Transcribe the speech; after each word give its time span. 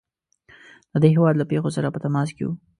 د 0.91 0.93
دې 1.01 1.09
هیواد 1.15 1.35
له 1.37 1.45
پیښو 1.51 1.69
سره 1.75 1.87
په 1.93 1.99
تماس 2.03 2.29
کې 2.35 2.43
وو. 2.45 2.53